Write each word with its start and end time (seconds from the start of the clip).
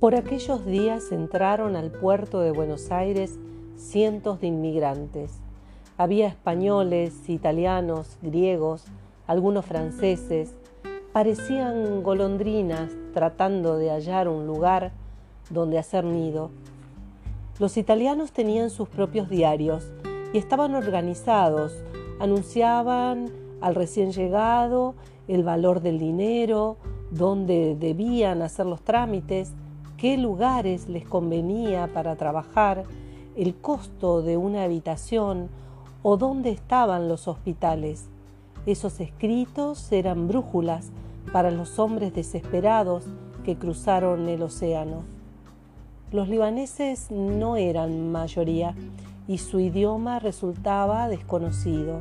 Por 0.00 0.14
aquellos 0.14 0.66
días 0.66 1.10
entraron 1.10 1.74
al 1.74 1.90
puerto 1.90 2.40
de 2.40 2.50
Buenos 2.50 2.92
Aires 2.92 3.38
cientos 3.76 4.42
de 4.42 4.48
inmigrantes. 4.48 5.40
Había 5.96 6.26
españoles, 6.26 7.30
italianos, 7.30 8.18
griegos, 8.20 8.84
algunos 9.26 9.64
franceses. 9.64 10.54
Parecían 11.14 12.02
golondrinas 12.02 12.90
tratando 13.14 13.78
de 13.78 13.88
hallar 13.88 14.28
un 14.28 14.46
lugar 14.46 14.92
donde 15.48 15.78
hacer 15.78 16.04
nido. 16.04 16.50
Los 17.58 17.78
italianos 17.78 18.32
tenían 18.32 18.68
sus 18.68 18.90
propios 18.90 19.30
diarios 19.30 19.90
y 20.34 20.36
estaban 20.36 20.74
organizados. 20.74 21.72
Anunciaban 22.20 23.30
al 23.62 23.74
recién 23.74 24.12
llegado 24.12 24.94
el 25.26 25.42
valor 25.42 25.80
del 25.80 25.98
dinero, 25.98 26.76
dónde 27.10 27.74
debían 27.80 28.42
hacer 28.42 28.66
los 28.66 28.82
trámites, 28.82 29.54
qué 29.96 30.16
lugares 30.16 30.88
les 30.88 31.06
convenía 31.06 31.88
para 31.92 32.16
trabajar, 32.16 32.84
el 33.36 33.54
costo 33.54 34.22
de 34.22 34.36
una 34.36 34.64
habitación 34.64 35.48
o 36.02 36.16
dónde 36.16 36.50
estaban 36.50 37.08
los 37.08 37.28
hospitales. 37.28 38.08
Esos 38.66 39.00
escritos 39.00 39.90
eran 39.92 40.28
brújulas 40.28 40.90
para 41.32 41.50
los 41.50 41.78
hombres 41.78 42.14
desesperados 42.14 43.04
que 43.44 43.56
cruzaron 43.56 44.28
el 44.28 44.42
océano. 44.42 45.02
Los 46.12 46.28
libaneses 46.28 47.10
no 47.10 47.56
eran 47.56 48.10
mayoría 48.12 48.74
y 49.28 49.38
su 49.38 49.60
idioma 49.60 50.18
resultaba 50.18 51.08
desconocido. 51.08 52.00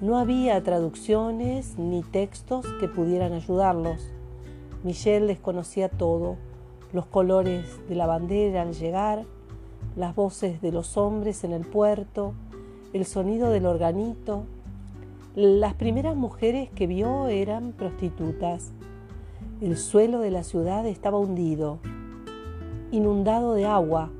No 0.00 0.18
había 0.18 0.62
traducciones 0.62 1.78
ni 1.78 2.02
textos 2.02 2.66
que 2.80 2.88
pudieran 2.88 3.32
ayudarlos. 3.32 4.10
Michelle 4.84 5.26
desconocía 5.26 5.88
todo, 5.88 6.36
los 6.92 7.06
colores 7.06 7.80
de 7.88 7.94
la 7.94 8.06
bandera 8.06 8.62
al 8.62 8.74
llegar, 8.74 9.24
las 9.96 10.14
voces 10.14 10.60
de 10.60 10.72
los 10.72 10.96
hombres 10.96 11.44
en 11.44 11.52
el 11.52 11.64
puerto, 11.64 12.34
el 12.92 13.04
sonido 13.04 13.50
del 13.50 13.66
organito. 13.66 14.44
Las 15.34 15.74
primeras 15.74 16.14
mujeres 16.14 16.70
que 16.70 16.86
vio 16.86 17.28
eran 17.28 17.72
prostitutas. 17.72 18.72
El 19.60 19.76
suelo 19.76 20.20
de 20.20 20.30
la 20.30 20.44
ciudad 20.44 20.86
estaba 20.86 21.18
hundido, 21.18 21.78
inundado 22.90 23.54
de 23.54 23.64
agua. 23.64 24.10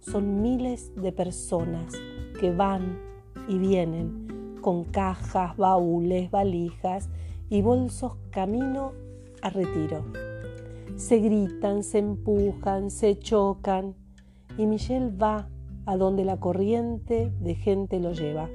Son 0.00 0.42
miles 0.42 0.92
de 0.96 1.12
personas 1.12 1.94
que 2.40 2.52
van 2.52 2.98
y 3.46 3.58
vienen 3.58 4.58
con 4.60 4.84
cajas, 4.84 5.56
baúles, 5.56 6.30
valijas 6.30 7.08
y 7.48 7.62
bolsos 7.62 8.16
camino 8.30 8.92
a 9.40 9.50
retiro. 9.50 10.04
Se 10.98 11.20
gritan, 11.20 11.84
se 11.84 11.98
empujan, 11.98 12.90
se 12.90 13.20
chocan 13.20 13.94
y 14.58 14.66
Michelle 14.66 15.12
va 15.16 15.48
a 15.86 15.96
donde 15.96 16.24
la 16.24 16.40
corriente 16.40 17.32
de 17.38 17.54
gente 17.54 18.00
lo 18.00 18.12
lleva. 18.12 18.50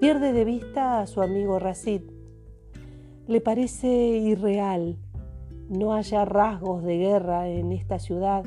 Pierde 0.00 0.32
de 0.32 0.44
vista 0.44 1.00
a 1.00 1.08
su 1.08 1.20
amigo 1.20 1.58
Racid. 1.58 2.02
Le 3.26 3.40
parece 3.40 3.88
irreal. 3.88 4.98
No 5.68 5.94
haya 5.94 6.24
rasgos 6.24 6.84
de 6.84 6.96
guerra 6.96 7.48
en 7.48 7.72
esta 7.72 7.98
ciudad. 7.98 8.44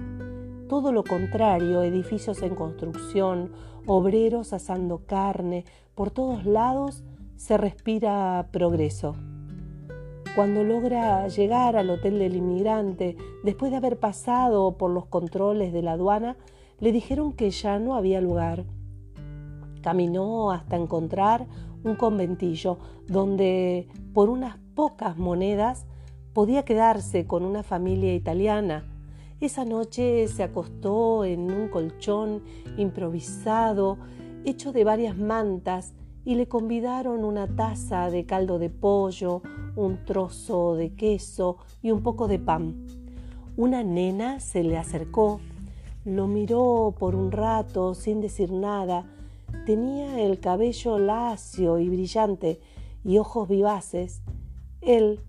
Todo 0.70 0.94
lo 0.94 1.04
contrario, 1.04 1.84
edificios 1.84 2.42
en 2.44 2.56
construcción, 2.56 3.52
obreros 3.86 4.54
asando 4.54 5.06
carne, 5.06 5.66
por 5.96 6.12
todos 6.12 6.46
lados 6.46 7.04
se 7.36 7.58
respira 7.58 8.48
progreso. 8.54 9.18
Cuando 10.38 10.64
logra 10.64 11.28
llegar 11.30 11.76
al 11.78 11.90
hotel 11.90 12.20
del 12.20 12.36
inmigrante, 12.36 13.18
después 13.44 13.72
de 13.72 13.78
haber 13.78 13.98
pasado 13.98 14.78
por 14.78 14.92
los 14.92 15.08
controles 15.08 15.74
de 15.74 15.82
la 15.82 15.94
aduana, 15.94 16.38
le 16.80 16.92
dijeron 16.92 17.34
que 17.34 17.50
ya 17.50 17.80
no 17.80 17.96
había 17.96 18.22
lugar. 18.22 18.64
Caminó 19.82 20.52
hasta 20.52 20.76
encontrar 20.76 21.48
un 21.84 21.96
conventillo 21.96 22.78
donde 23.08 23.88
por 24.14 24.30
unas 24.30 24.60
pocas 24.76 25.18
monedas 25.18 25.88
podía 26.34 26.64
quedarse 26.64 27.26
con 27.26 27.44
una 27.44 27.64
familia 27.64 28.14
italiana. 28.14 28.86
Esa 29.40 29.66
noche 29.66 30.28
se 30.28 30.44
acostó 30.44 31.26
en 31.26 31.50
un 31.50 31.68
colchón 31.68 32.44
improvisado, 32.78 33.98
hecho 34.46 34.72
de 34.72 34.84
varias 34.84 35.18
mantas, 35.18 35.96
y 36.28 36.36
le 36.36 36.48
convidaron 36.48 37.24
una 37.24 37.48
taza 37.48 38.12
de 38.12 38.26
caldo 38.26 38.60
de 38.60 38.70
pollo, 38.70 39.42
un 39.78 40.04
trozo 40.04 40.76
de 40.76 40.94
queso 40.94 41.58
y 41.82 41.92
un 41.92 42.04
poco 42.04 42.28
de 42.28 42.38
pan. 42.38 42.86
Una 43.56 43.82
nena 43.82 44.40
se 44.40 44.62
le 44.62 44.78
acercó 44.78 45.40
lo 46.08 46.26
miró 46.26 46.96
por 46.98 47.16
un 47.16 47.34
rato 47.34 47.94
sin 47.94 48.22
decir 48.22 48.50
nada. 48.50 49.06
Tenía 49.66 50.22
el 50.22 50.40
cabello 50.40 51.00
lacio 51.00 51.80
y 51.80 51.90
brillante 51.90 52.62
y 53.04 53.18
ojos 53.18 53.50
vivaces. 53.50 54.22
Él 54.80 55.20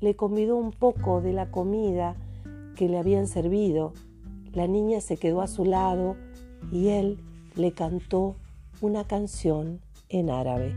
le 0.00 0.16
convidó 0.16 0.56
un 0.56 0.72
poco 0.72 1.20
de 1.20 1.32
la 1.32 1.52
comida 1.52 2.16
que 2.74 2.88
le 2.88 2.98
habían 2.98 3.28
servido. 3.28 3.92
La 4.52 4.66
niña 4.66 5.00
se 5.00 5.18
quedó 5.18 5.40
a 5.40 5.46
su 5.46 5.64
lado 5.64 6.16
y 6.72 6.88
él 6.88 7.20
le 7.54 7.70
cantó 7.70 8.34
una 8.80 9.04
canción 9.04 9.80
en 10.18 10.30
árabe. 10.30 10.74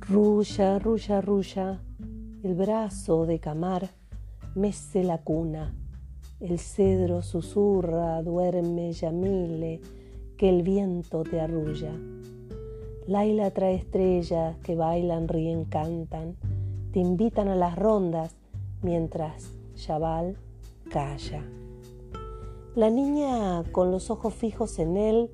Ruya, 0.00 0.78
ruya, 0.78 1.20
ruya, 1.20 1.80
el 2.42 2.54
brazo 2.54 3.26
de 3.26 3.38
Camar 3.38 3.90
mece 4.54 5.02
la 5.04 5.18
cuna 5.18 5.74
el 6.42 6.58
cedro 6.58 7.22
susurra, 7.22 8.20
duerme 8.20 8.92
Yamile, 8.92 9.80
que 10.36 10.48
el 10.48 10.64
viento 10.64 11.22
te 11.22 11.40
arrulla. 11.40 11.92
Laila 13.06 13.52
trae 13.52 13.76
estrellas 13.76 14.56
que 14.64 14.74
bailan, 14.74 15.28
ríen, 15.28 15.64
cantan, 15.64 16.34
te 16.92 16.98
invitan 16.98 17.46
a 17.46 17.54
las 17.54 17.76
rondas 17.76 18.34
mientras 18.82 19.52
Yabal 19.86 20.36
calla. 20.90 21.44
La 22.74 22.90
niña, 22.90 23.62
con 23.70 23.92
los 23.92 24.10
ojos 24.10 24.34
fijos 24.34 24.80
en 24.80 24.96
él, 24.96 25.30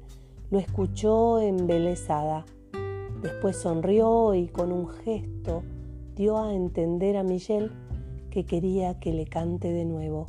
lo 0.50 0.58
escuchó 0.58 1.40
embelesada. 1.40 2.46
Después 3.22 3.56
sonrió 3.56 4.34
y 4.34 4.48
con 4.48 4.72
un 4.72 4.88
gesto 4.88 5.62
dio 6.14 6.38
a 6.38 6.54
entender 6.54 7.16
a 7.16 7.22
Michelle 7.22 7.70
que 8.30 8.44
quería 8.44 8.98
que 8.98 9.12
le 9.12 9.26
cante 9.26 9.72
de 9.72 9.84
nuevo. 9.84 10.26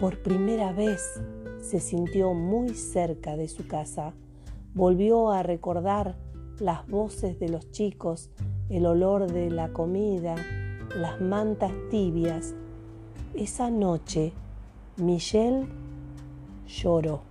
Por 0.00 0.22
primera 0.22 0.72
vez 0.72 1.20
se 1.60 1.80
sintió 1.80 2.34
muy 2.34 2.70
cerca 2.70 3.36
de 3.36 3.48
su 3.48 3.66
casa. 3.66 4.14
Volvió 4.74 5.30
a 5.30 5.42
recordar 5.42 6.16
las 6.58 6.86
voces 6.88 7.38
de 7.38 7.48
los 7.48 7.70
chicos, 7.70 8.30
el 8.68 8.86
olor 8.86 9.30
de 9.30 9.50
la 9.50 9.72
comida, 9.72 10.34
las 10.96 11.20
mantas 11.20 11.72
tibias. 11.90 12.54
Esa 13.34 13.70
noche, 13.70 14.32
Michelle 14.96 15.66
lloró. 16.66 17.27